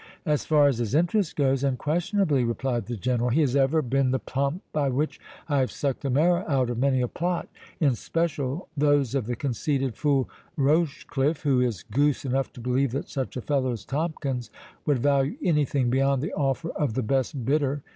"As 0.25 0.45
far 0.45 0.67
as 0.67 0.79
his 0.79 0.95
interest 0.95 1.35
goes, 1.35 1.63
unquestionably," 1.63 2.43
replied 2.43 2.87
the 2.87 2.97
General. 2.97 3.29
"He 3.29 3.41
has 3.41 3.55
ever 3.55 3.83
been 3.83 4.09
the 4.09 4.17
pump 4.17 4.63
by 4.73 4.89
which 4.89 5.21
I 5.47 5.59
have 5.59 5.69
sucked 5.71 6.01
the 6.01 6.09
marrow 6.09 6.43
out 6.47 6.71
of 6.71 6.79
many 6.79 7.01
a 7.01 7.07
plot, 7.07 7.47
in 7.79 7.93
special 7.93 8.67
those 8.75 9.13
of 9.13 9.27
the 9.27 9.35
conceited 9.35 9.95
fool 9.95 10.27
Rochecliffe, 10.57 11.43
who 11.43 11.59
is 11.61 11.83
goose 11.83 12.25
enough 12.25 12.51
to 12.53 12.61
believe 12.61 12.93
that 12.93 13.09
such 13.09 13.37
a 13.37 13.41
fellow 13.43 13.73
as 13.73 13.85
Tomkins 13.85 14.49
would 14.87 14.97
value 14.97 15.35
any 15.43 15.65
thing 15.65 15.91
beyond 15.91 16.23
the 16.23 16.33
offer 16.33 16.71
of 16.71 16.95
the 16.95 17.03
best 17.03 17.45
bidder. 17.45 17.83